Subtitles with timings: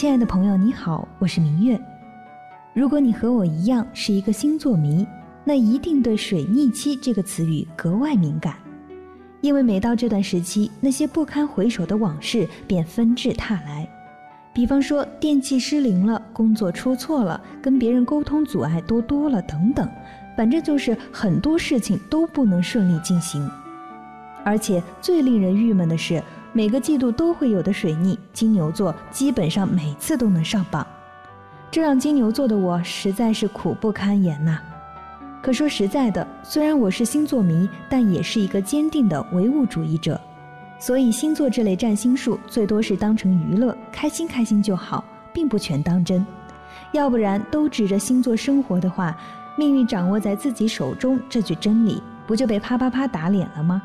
[0.00, 1.78] 亲爱的朋友，你好，我是明月。
[2.72, 5.06] 如果你和我一样是一个星座迷，
[5.44, 8.54] 那一定对“水逆期”这个词语格外敏感，
[9.42, 13.86] 因为每到这段时期，那些不堪回首的往事便纷至沓来。
[14.54, 19.86] 比方说，电器失灵了，工作出错了，跟别人沟通阻碍多多了，等等，
[20.34, 23.46] 反正就是很多事情都不能顺利进行。
[24.46, 26.22] 而且最令人郁闷的是。
[26.52, 30.84] 每个季度都会有的水逆，金牛座基本上每次都能上榜，
[31.70, 34.58] 这让金牛座的我实在是苦不堪言呐。
[35.40, 40.20] 可说实在的，虽然我是星座迷，但也是一个坚定的唯物主义者，
[40.78, 46.26] 所以星座这类占星术最多是当成娱乐，开心开心就好，并不全当真。
[46.92, 49.16] 要不然都指着星座生活的话，
[49.56, 53.80] 命运掌握在自己手中这句真理，不就被啪啪啪打脸了吗？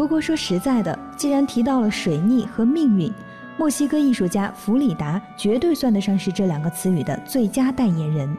[0.00, 3.12] 不过说实在的，既然提到了水逆和命运，
[3.58, 8.34] 墨西哥艺术家弗里达绝对算得上是这两个词语的最佳代言人。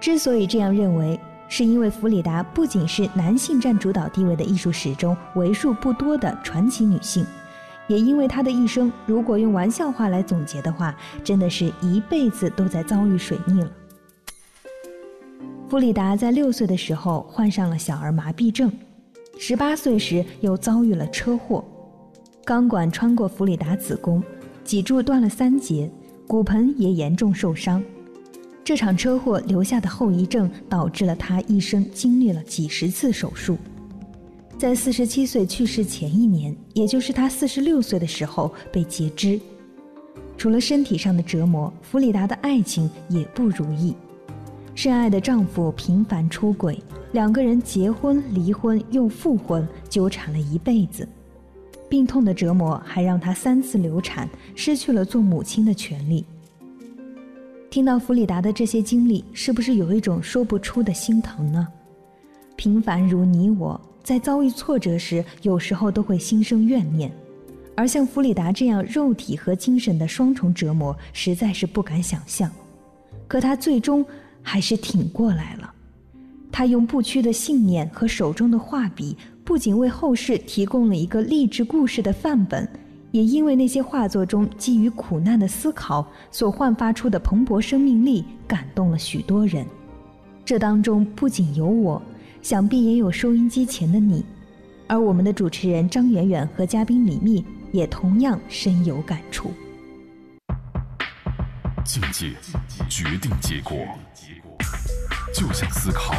[0.00, 7.24] 之所以这样认为，是因为弗里达不仅是男性占主导地位的艺术史中为数不多的传奇女性，
[7.86, 13.70] 也因为她的一生，如果用玩笑话来总结的话，真的是一辈子都在遭遇水逆了。
[15.68, 18.68] 弗里达在六岁的时候患上了小儿麻痹症。
[19.42, 21.64] 十八岁时又遭遇了车祸，
[22.44, 24.22] 钢管穿过弗里达子宫，
[24.64, 25.90] 脊柱断了三节，
[26.26, 27.82] 骨盆也严重受伤。
[28.62, 33.56] 这场车祸留下的后遗症导致了他一生经历了几十次手术。
[34.58, 39.40] 在四十七岁去世前一年，也就是他四十六岁的时候被截肢。
[40.36, 43.94] 除了身体上的折磨，弗里达的爱情也不如意。
[44.82, 51.06] 深爱的丈夫频繁出轨，两个人结婚、离婚又复婚，纠缠了一辈子。
[51.86, 56.24] 病痛的折磨还让她三次流产，失去了做母亲的权利。
[57.68, 61.68] 听到弗里达的这些经历，是不是有一种说不出的心疼呢？
[62.56, 67.12] 平凡如你我，在遭遇挫折时，有时候都会心生怨念。
[67.76, 72.50] 而像弗里达这样肉体和精神的双重折磨，实在是不敢想象。
[73.28, 74.02] 可她最终。
[74.42, 75.72] 还是挺过来了。
[76.52, 82.68] 他用不屈的信念和手中的画笔，不仅为后世提供了一个励志故事的范本，
[83.12, 89.64] 也因为那些画作中基于苦难的思考所焕发出的蓬勃生命力，感动了许多人。
[90.44, 92.02] 这当中不仅有我，
[92.42, 94.24] 想必也有收音机前的你。
[94.88, 99.52] 而我们的主持人张远远和嘉宾李密也同样深有感触。
[101.84, 102.32] 境界
[102.88, 103.76] 决定结果。
[105.32, 106.12] 就像思考，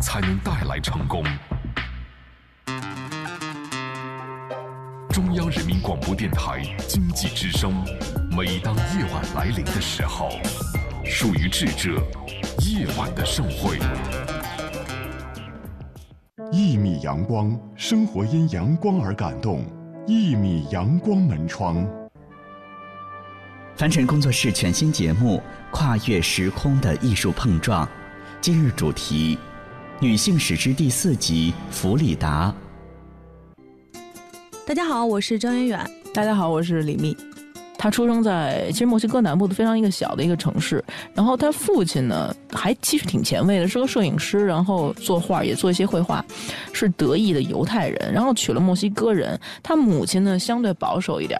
[0.00, 1.24] 才能带来成功。
[5.10, 7.74] 中央人民广播电台经济之声，
[8.36, 10.30] 每当夜晚来临的时候，
[11.04, 12.00] 属于智者
[12.60, 13.78] 夜晚的盛会。
[16.52, 19.64] 一米阳光，生活因阳光而感动。
[20.06, 21.86] 一米阳光门窗。
[23.76, 27.86] 凡尘工作室全新节目《跨越时空的艺术碰撞》。
[28.40, 29.36] 今日主题：
[29.98, 32.54] 女性史诗第四集《弗里达》。
[34.64, 35.90] 大家好，我是张远远。
[36.14, 37.16] 大家好，我是李密。
[37.76, 40.82] 他出生在其实墨西哥南部的非常一个小的一个城市。
[41.14, 46.24] 然后他父亲呢，还其实挺前卫的，是个摄影师，然后作画也做一些绘画，
[46.72, 49.38] 是德裔的犹太人，然后娶了墨西哥人。
[49.64, 51.38] 他母亲呢，相对保守一点。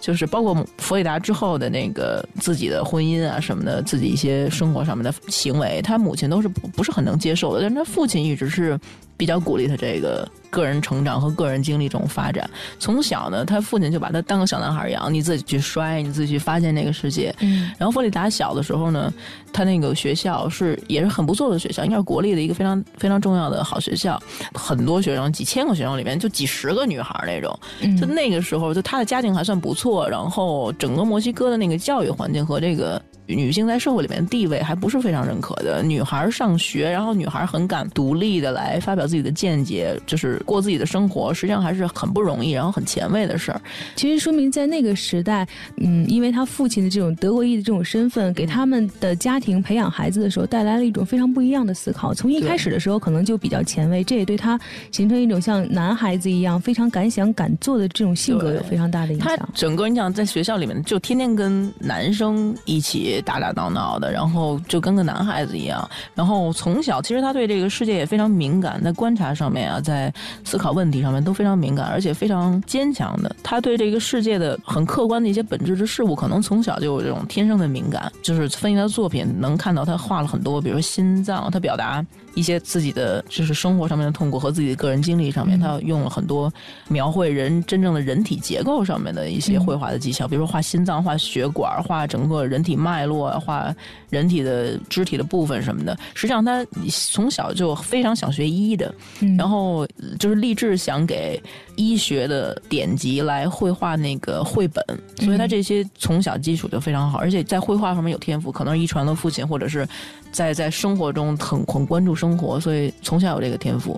[0.00, 8.78] 就是包括弗里达之后的那个自己的婚姻啊什么的，自己一些生活上面的行为，他母亲都是不不是很能接受的，但是他父亲一直是
[9.16, 10.28] 比较鼓励他这个。
[10.50, 12.48] 个人成长和个人经历这种发展，
[12.78, 17.34] 从小呢，他父亲就把他当个小男孩养，你自己去摔，你自己去发现这个世界。
[17.40, 19.12] 嗯，然后弗里达小的时候呢，
[19.52, 24.18] 他那个学校是也是很不错的学校，应该是国立的一个非常非常重要的好学校，
[24.54, 27.60] 很多学生，几千个学生里面就几十个女孩那种。
[28.00, 33.00] 就那个时候，就他的家境还算不错，然后整个墨西哥的那个教育环境和这个。
[33.34, 35.82] 女性在社会里面地位还不是非常认可的。
[35.82, 43.60] 女孩上学，然后女孩很敢独立的来发表自己的见解，就是过自己的生活，实际上还是很不容易，然后很前卫的事儿。
[43.96, 45.46] 其实说明在那个时代，
[45.76, 52.14] 嗯，因为他父亲的这种德国裔的这种身份，给他们的家庭培养孩子的时候带来了一种非常不一样的思考。
[52.14, 54.58] 从一开始的时候可能就比较前卫，这也对他
[54.90, 59.36] 形成一种像男孩子一样非常敢想敢做的这种性格有非常大的影响。
[59.36, 63.17] 他整个你想在学校里面就天天跟男生一起。
[63.20, 65.88] 打打闹闹的，然后就跟个男孩子一样。
[66.14, 70.12] 然后从小其实他对这个世界也非常敏感，在观察上面啊，在
[70.44, 73.34] 思考问题上面都非常敏感，而且非常坚强的。
[73.42, 78.10] 他对这个世界的很客观的一些本质之事物，可能从小就有这种天生的敏感。
[78.22, 82.04] 就是分析他的作品，能看到他画了很多，比如说心脏，他表达。
[82.38, 86.52] 一些自己的就是生活上面的痛苦和自己的个人经历上面，他用了很多
[86.86, 93.74] 描绘人真正的人体结构上面的一些绘画的技巧，比如说画心脏、画血管、画整个人体脉络、画
[94.10, 95.96] 人体的肢体的部分什么的。
[96.14, 96.66] 实际上，他
[97.10, 98.94] 从小就非常想学医的，
[99.38, 99.86] 然后
[100.18, 101.42] 就是立志想给
[101.76, 104.84] 医学的典籍来绘画那个绘本，
[105.20, 109.88] 所以他这些从小基础就非常好，而且在绘画方面有天赋，可能是遗传了父亲，或者是
[110.30, 112.18] 在在生活中很很关注。
[112.18, 113.96] 生活，所以从小有这个天赋。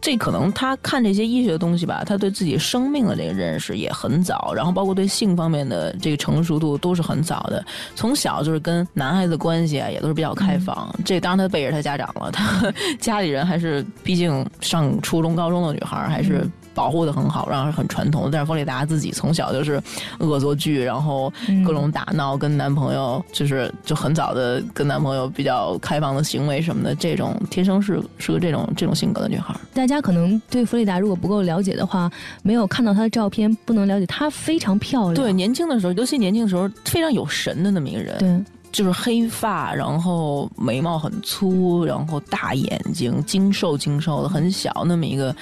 [0.00, 7.64] 这可能他看这些医学的东西吧，他对自己生命的这个认识也很早，然后包括对性方面的这个成熟度都是很早的。
[7.94, 10.88] 从小就是跟男孩子关系啊，也都是比较开放。
[11.04, 16.48] 这当然他背着他家长了，他 家里人还是毕竟上初中、高中的女孩还是。
[16.74, 18.28] 保护的很好，然后很传统。
[18.30, 19.82] 但是弗里达自己从小就是
[20.18, 21.32] 恶作剧，然后
[21.64, 26.94] 各种打闹，跟男朋友就是就很早的跟男朋友比较开放的行为什么的。
[26.94, 29.54] 这种天生是是个这种这种性格的女孩。
[29.72, 32.10] 大家可能对弗里达如果不够了解的话，
[32.42, 35.14] 没有看到她的照片，不能了解她非常漂亮。
[35.14, 38.18] 对，年轻的时候，尤其年轻的时候，非常有神的那么一个人。
[38.18, 45.34] 对，就是黑发，然后眉毛很粗，然后大眼睛，精瘦精瘦的，很小那么一个。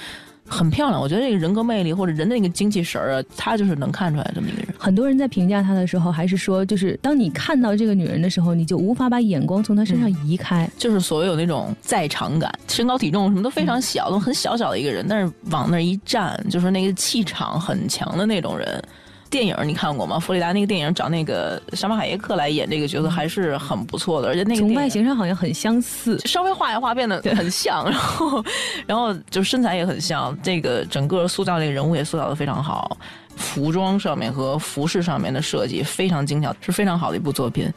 [0.49, 4.67] 很漂亮，我觉得这个人格魅力或者人的那个精气神儿啊，他就是能看出来这么一个人。
[4.77, 18.81] 很多人在评价她的时候，还是说，就是当你看到这个女人的时候，你就无法把眼光从她身上移开，就是所有那种在场感，身高体重什么都非常小，都很小小的一个人，但是往那一站，就是那个气场很强的那种人。
[19.29, 20.17] 电影你看过吗？
[20.17, 28.43] 弗里达那个电影找那个沙马海耶克来演这个角色还是很不错的，而且那个从外形上好像很相似，稍微画一画变得很像，然后
[28.87, 32.97] 然后就身材也很像，这个整个塑造这个人物也塑造的非常好，
[33.35, 37.71] 服装上面和服饰上面的设计非常精巧，是非常好的一部作品。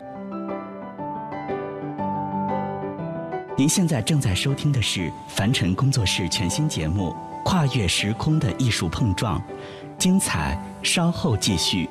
[3.59, 7.15] 您现在正在收听的是凡尘工作室全新节目
[7.45, 9.39] 《跨越时空的艺术碰撞》。
[10.03, 11.89] 精彩，稍后继续。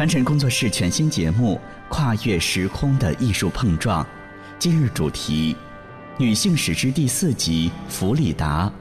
[0.00, 1.56] 凡尘工作室全新节目
[1.90, 4.02] 《跨越时空的艺术碰撞》，
[4.58, 5.54] 今日主题：
[6.16, 8.72] 女性史诗第四集《弗里达》。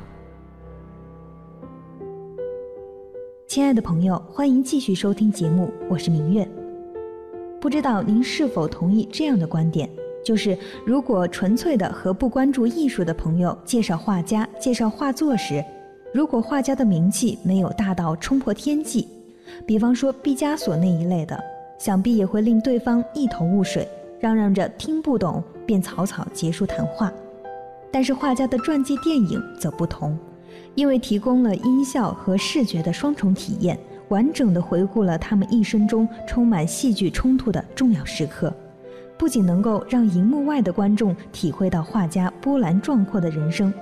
[3.50, 6.50] 亲爱的朋友，欢迎继续收听节目，我是明月。
[7.60, 9.90] 不知道您是否同意这样的观点？
[10.24, 15.62] 就是如果纯粹的和不关注艺术的朋友介绍画家、介绍画作时，
[16.14, 19.06] 如果画家的名气没有大到冲破天际，
[19.65, 21.41] 比方说毕加索那一类的，
[21.77, 23.88] 想必也会令对方一头雾水，
[24.20, 27.12] 嚷嚷着听不懂，便草草结束谈话。
[27.91, 30.18] 但是画家的传记电影则不同。
[30.75, 33.77] 因为提供了音效和视觉的双重体验，
[34.08, 38.53] 完整的回顾了他们一生中充满戏剧冲突的重要时刻，
[39.18, 43.74] 不仅能够让荧幕外的观众体会到画家波澜壮阔的人生，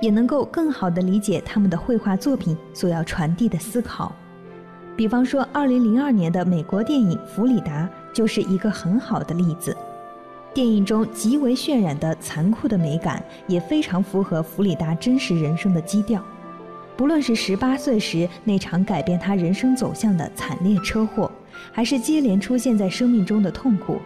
[0.00, 4.12] 也能够更好地理解他们的绘画作品所要传递的思考。
[4.94, 9.76] 比方说，2002年的美国电影《弗里达》就是一个很好的例子。
[10.52, 16.22] 电影中极为渲染的残酷的美感，也非常符合弗里达真实人生的基调。
[16.94, 21.30] 不论是十八岁时那场改变他人生走向的惨烈车祸，
[21.72, 23.98] 还是接连出现在生命中的痛苦，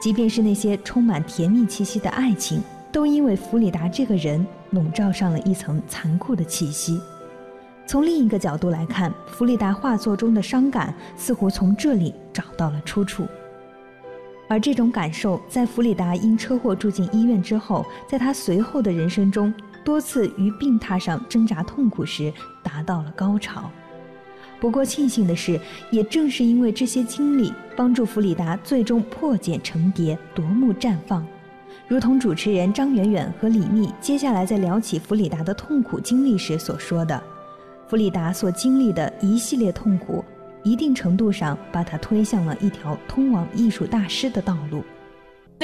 [0.00, 2.60] 即便是那些充满甜蜜气息的爱情，
[2.90, 7.00] 都因为弗里达这个人笼罩上了一层残酷的气息。
[7.86, 13.26] 从另一个角度来看，弗里达画作中的伤感似乎从这里找到了出处。
[14.48, 23.70] 而这种感受，在弗里达因车祸住进医院之后，在他随后的人生中，多次于病榻上挣扎痛苦时，达到了高潮。
[24.60, 25.60] 不过庆幸的是，
[25.90, 31.26] 也正是因为这些经历，帮助弗里达最终破茧成蝶，夺目绽放。
[31.86, 37.22] 如同主持人张远远和李密接下来在聊起弗里达的痛苦经历时所说的，
[37.86, 40.24] 弗里达所经历的一系列痛苦。
[40.64, 44.82] 一定程度上把她推向了一条通往艺术大师的道路。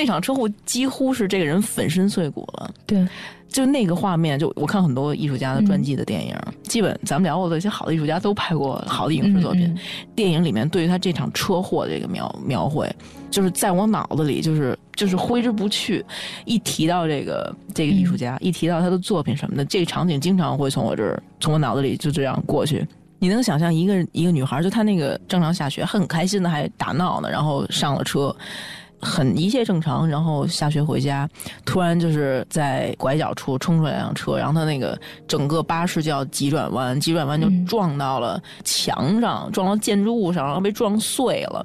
[0.00, 2.73] 那场车祸几乎是这个人粉身碎骨了。
[2.87, 3.07] 对，
[3.50, 9.76] 就那个画面，就我看很多艺术家的传记的电影，基本咱们聊过的一些好的艺术家都拍过好的影视作品。
[10.16, 12.90] 电影里面对于他这场车祸这个描描绘，
[13.30, 16.02] 就是在我脑子里就是就是挥之不去。
[16.47, 22.87] 一提到这个这个艺术家，一提到他的作品什么的，这个场景经常会从我这儿从我脑子里就这样过去。
[23.23, 28.35] 你能想象一个一个女孩，就她那个正常下学，很开心的还打闹呢，然后上了车，
[29.00, 31.28] 很一切正常，然后下学回家，
[31.64, 41.64] 突然就是在拐角处冲出来辆车，然后他那个整个巴士就要急转弯，急转弯就撞到了墙上，撞到建筑物上，然后被撞碎了，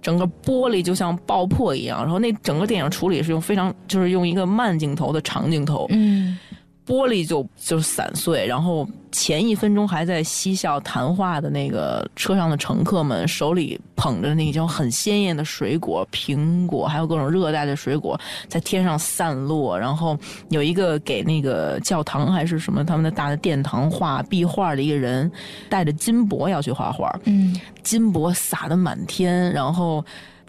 [0.00, 6.38] 整个玻璃就像爆破一样，然后那整个电影处理是用非常就是用一个慢镜头的长镜头，嗯。
[6.86, 25.30] 玻璃就就散碎，然后前一分钟还在嬉笑谈话的那个车上的乘客们手里捧着那种很鲜艳的水果，苹果还有各种热带的水果在天上散落，然后有一个给那个教堂还是什么他们的大的殿堂画壁画的一个人
[25.68, 30.04] 带着金箔要去画画，嗯，金箔撒的满天，然后。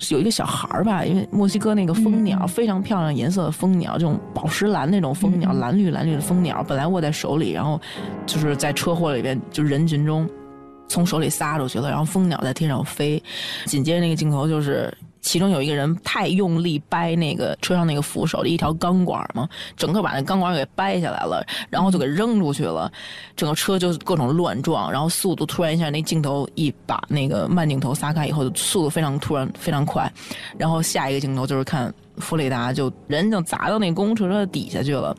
[0.09, 7.79] 有一个小孩儿吧，因为墨西哥那个蜂鸟非常漂亮颜色的蜂鸟，这种宝石蓝那种蜂鸟，蓝绿蓝绿的蜂鸟，本来握在手里，然后
[8.25, 10.27] 就是在车祸里边，就人群中
[10.87, 13.21] 从手里撒出去了，然后蜂鸟在天上飞，
[13.65, 14.91] 紧接着那个镜头就是。
[15.23, 22.91] 其中有一个人太用力掰那个车上那个扶手的一条钢管嘛，整个把那钢管给掰下来了，然后就给扔出去了，
[23.35, 30.11] 整个车就各种乱撞，然后速度突然一下，那镜头一把那个慢镜头撒开以后，速度非常突然非常快，
[30.57, 31.91] 然后下一个镜头就是看。
[32.17, 35.15] 弗雷达就人就砸到那公共车车底下去了，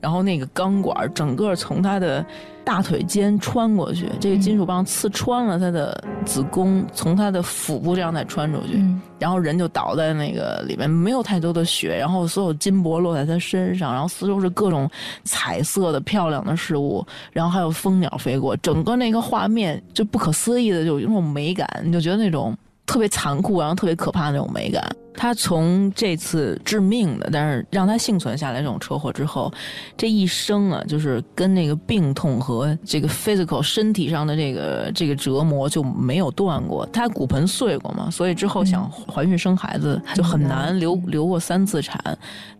[0.00, 2.24] 然后那个钢管整个从他的
[2.64, 8.82] 大腿间穿过去，这个金属棒刺穿了他的子宫，从他的腹部这样再穿出去，
[9.18, 14.88] 然后人就倒在那个里面，没有太多的血，然后所有金箔落在他身上，然后四周是各种
[15.24, 24.84] 彩色的漂亮的事物，然后还有蜂鸟飞过，整个那个画面就不可思议的就有那种美感，你就觉得那种特别残酷，然后特别可怕的那种美感。
[25.16, 29.52] 他从这次致命的，但是让他幸存下来这种车祸之后，
[29.96, 36.84] 这一生啊，就是跟那个病痛和这个 physical 身体上的这个这个折磨就没有断过。
[36.92, 41.98] 他骨盆碎过嘛，所以之后想怀孕生孩子就很难，流流过三次产，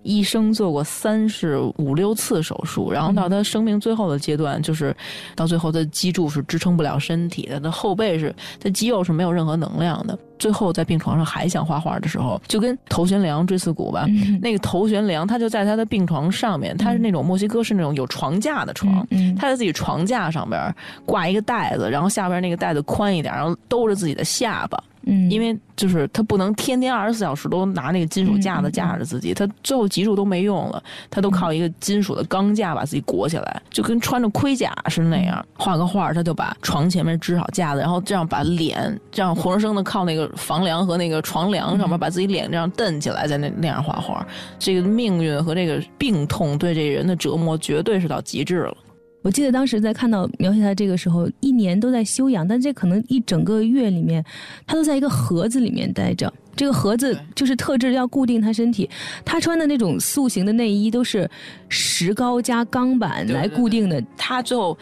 [0.03, 4.95] 一生做过三十五六次手术，然后到他生命最后的阶段，就是
[5.35, 10.19] 到最后他脊柱是支撑不了身体的，他后背是他肌肉是没有任何能量的。
[10.45, 14.05] 最后在病床上还想画画的时候，就跟头悬梁锥刺股吧。
[14.43, 19.09] 那个头悬梁，他就在他的病床上面，他是那种墨西哥是那种有床架的床，
[19.39, 20.61] 他在自己床架上边
[21.07, 24.79] 挂一个袋子，然后下边那个袋子宽一点，然后兜着自己的下巴。
[25.07, 35.45] 嗯，因为就是他不能天天二十四小时都拿那个金属架子架着自己，他最后脊柱都没用了，他都靠一个金属的钢架把自己裹起来，就跟穿着盔甲是那样。
[35.57, 44.27] 画个画，他就把床前面支好架子，然后这样把脸这样活生生的靠那个房梁和那个床梁上面把自己脸这样蹬起来，在那那样画画。
[44.59, 48.77] 这个命运和这个病痛对这人的折磨绝对是到极致了。
[49.25, 54.23] 我记得当时在看到描写他这个时候，一年都在休养，但这可能一整个月里面，
[54.67, 56.31] 他都在一个盒子里面待着。
[56.55, 58.89] 这个盒子就是特制要固定他身体，
[59.25, 61.29] 他穿的那种塑形的内衣都是
[61.71, 63.99] 石膏加钢板来固定的。
[64.15, 64.77] 他最后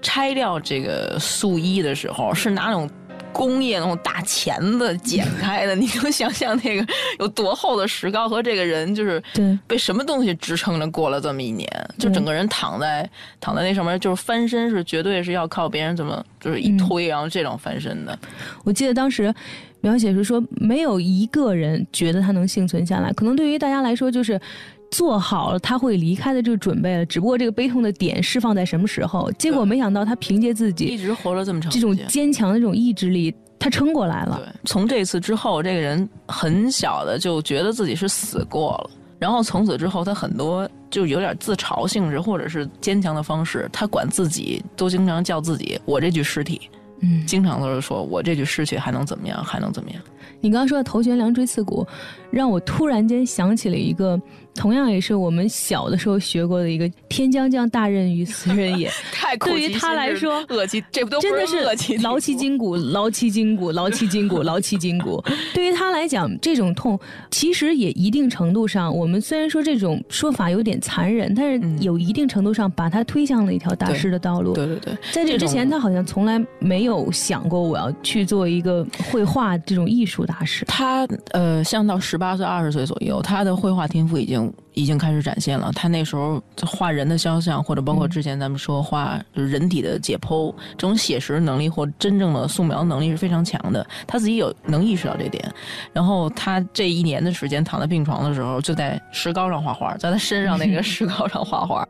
[0.00, 2.88] 拆掉这个素衣的时候，是拿那种。
[3.32, 6.86] 工业那种大钳子剪开的，你能想象那个
[7.18, 9.22] 有多厚的石膏和这个人就是
[9.66, 11.68] 被什么东西支撑着过了这么一年？
[11.98, 13.08] 就整个人躺在
[13.40, 18.18] 躺在那上面，就是翻身是绝对是要靠别人怎么就是一推，然后这种翻身的。
[18.64, 19.34] 我记得当时
[19.80, 24.40] 描写是说，没有一个人觉得他能幸存下来，可能对于大家来说就是。
[24.90, 29.30] 做好了他会离开的这个准备了，只不过这个悲痛的点释放在什么时候？
[29.32, 34.40] 结果没想到他凭借自己一直活了这么长这种坚强的这种意志力，他撑过来了。
[34.42, 46.70] 对，从这次之后，这个人很小的就觉得自己是死过了，然后从此之后，他很多就有点自嘲性质或者是坚强的方式，他管自己都经常叫自己“我这具尸体”，
[47.02, 50.00] 嗯，经常都是说我这具尸体还能怎么样，还能怎么样？
[50.40, 51.86] 你刚刚说的头悬梁锥刺股，
[52.30, 54.20] 让我突然间想起了一个。
[54.54, 60.44] 同样也是我们小的时候学过的一个“天将降大任于斯人也 ”，太对于他来说，
[60.90, 61.62] 这不都真的是？
[62.02, 65.22] 劳其筋骨，劳其筋骨，劳其筋骨，劳其筋骨。
[65.54, 66.98] 对于他来讲，这种痛
[67.30, 74.54] 其实也一定程度上，我们虽然说这种说法有点残忍，但是有一定程度上把他推向了一条大师的道路。
[74.54, 80.64] 对对对，在这之前，他好像从来没有想过我要去做一个绘画这种艺术大师。
[80.66, 84.52] 他呃，像到十八岁、二十岁左右，他的绘画天赋已经。
[84.74, 85.72] 已经开始展现了。
[85.74, 93.84] 他那时候画人的肖像，或者包括之前咱们说画人体的解剖，这种写实能力或真正的素描能力是非常强的。
[94.06, 95.52] 他自己有能意识到这点。
[95.92, 101.84] 然后他这一年的时间躺在病床的时候，就在石膏上画画，在他身上那个石膏上画画。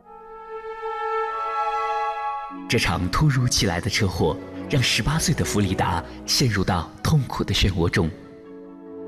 [2.67, 4.35] 这场突如其来的车祸
[4.69, 8.09] 让十八岁的弗里达陷入到痛苦的漩涡中。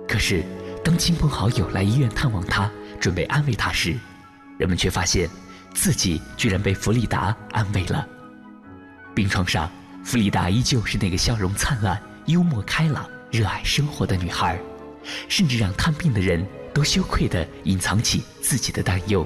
[0.08, 0.44] 可是，
[0.84, 2.70] 当亲朋好友来医院探望他，
[3.00, 3.96] 准备安慰他时，
[4.58, 5.30] 人们却发现
[5.74, 8.08] 自己居然被弗里达安慰了。
[9.14, 9.70] 病床上，
[10.04, 14.60] 弗里达依旧是那个笑容灿烂、幽默开朗、热爱生活的女孩，
[15.30, 19.26] 甚至让探病的人都羞愧地隐藏起自己的担忧。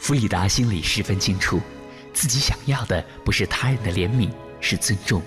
[0.00, 1.60] 弗里达心里十分清楚，
[2.14, 4.30] 自己想要的不是他人的怜悯，
[4.62, 5.20] 是尊重。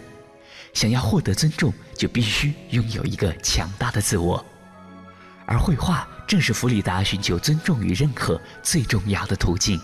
[0.73, 4.43] 想要获得尊重，就必须拥有一个强大的自我。
[5.45, 9.79] 而绘画正是弗里达寻求尊重与认可最重要的途径。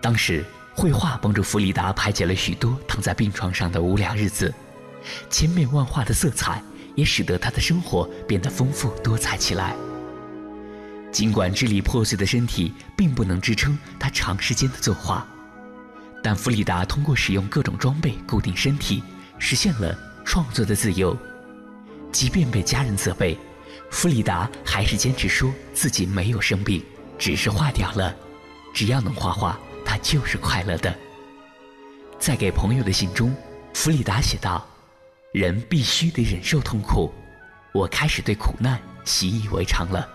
[0.00, 4.52] 当时，绘画帮助弗里达排解了许多躺在病床上的无聊日子，
[5.30, 6.62] 千变万化的色彩
[6.94, 9.76] 也使得他的生活变得丰富多彩起来。
[11.12, 15.26] 尽管支离破碎的身体并不能支撑他长时间的作画，
[16.26, 19.00] 但弗里达通过使用各种装备固定身体，
[19.38, 21.16] 实现了创作的自由。
[22.10, 23.38] 即便被家人责备。
[23.92, 26.84] 弗里达还是坚持说自己没有生病，
[27.16, 28.12] 只是画掉了。
[28.74, 30.92] 只要能画画，他就是快乐的。
[32.18, 33.32] 在给朋友的信中，
[33.72, 34.66] 弗里达写道
[35.32, 37.14] ：“人必须得忍受痛苦，
[37.72, 40.08] 我开始对苦难习以为常了。”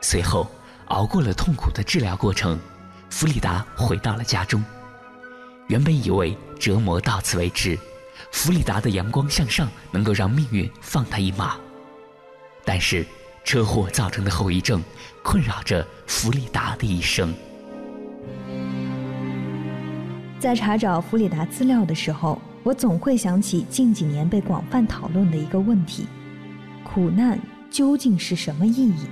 [0.00, 0.48] 随后，
[0.86, 2.56] 熬过了痛苦的治疗过程，
[3.10, 4.64] 弗里达回到了家中。
[5.68, 7.78] 原本以为折磨到此为止，
[8.30, 11.56] 弗里达的阳光向上能够让命运放他一马。
[12.64, 13.06] 但是，
[13.44, 14.82] 车祸造成的后遗症
[15.22, 17.32] 困扰着弗里达的一生。
[20.38, 26.06] 在查找弗里达资料的时候，我总会想起近几年被广泛讨论的一个问题：
[26.82, 27.38] 苦难
[27.70, 29.06] 究竟是什么意义？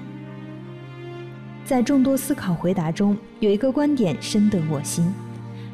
[1.65, 5.13] 在众多思考回答中，有一个观点深得我心，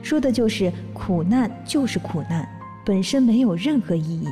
[0.03, 2.49] 说的就是苦难就是苦难，
[2.85, 4.29] 本身没有任何意义，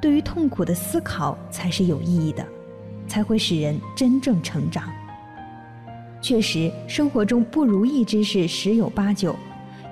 [0.00, 2.46] 对于痛苦的思考才是有意义的。
[3.10, 4.88] 才会使人真正成长。
[6.22, 9.34] 确实，生活中不如意之事十有八九，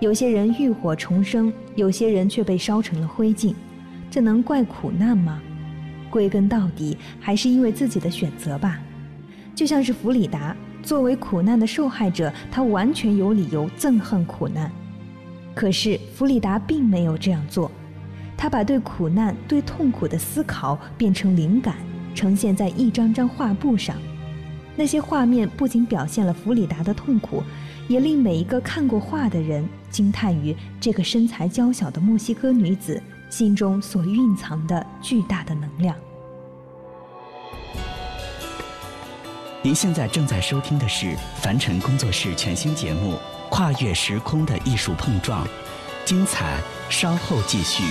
[0.00, 3.52] 有些人浴火重生，有些人却被烧成了灰烬，
[4.08, 5.42] 这能怪苦难吗？
[6.08, 8.78] 归根到底，还是因为自己的选择吧。
[9.52, 14.70] 就像是弗里达作为苦难的受害者，他完全有理由憎恨苦难。
[15.58, 17.68] 可是弗里达并没有这样做，
[18.36, 21.74] 他把对苦难、对痛苦的思考变成灵感，
[22.14, 23.96] 呈现在一张张画布上。
[24.76, 27.42] 那些画面不仅表现了弗里达的痛苦，
[27.88, 35.92] 也令每一个看过画的人惊叹于这个身材娇小的墨西哥女子心中所蕴藏的巨大的能量。
[39.60, 43.14] 您现在正在收听的是凡尘工作室全新节目
[43.58, 45.44] 《跨越时空的艺术碰撞》，
[46.04, 47.82] 精彩稍后继续。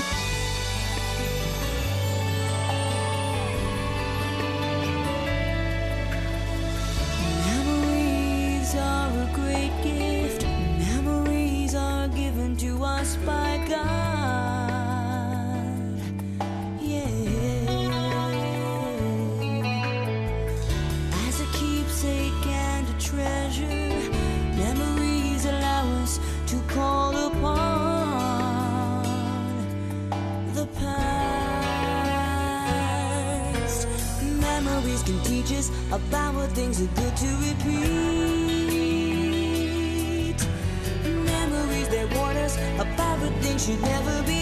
[43.28, 44.37] What things should never be